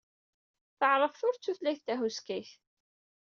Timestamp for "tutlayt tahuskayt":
1.43-2.51